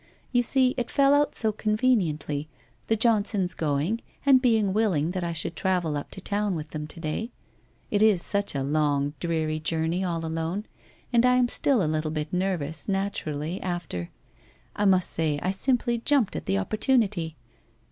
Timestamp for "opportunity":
16.57-17.35